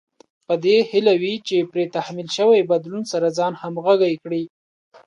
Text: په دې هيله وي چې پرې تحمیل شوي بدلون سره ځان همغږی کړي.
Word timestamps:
په 0.45 0.53
دې 0.63 0.77
هيله 0.89 1.13
وي 1.21 1.35
چې 1.47 1.67
پرې 1.71 1.83
تحمیل 1.95 2.29
شوي 2.37 2.61
بدلون 2.71 3.03
سره 3.11 3.27
ځان 3.37 3.53
همغږی 3.61 4.13
کړي. 4.23 4.43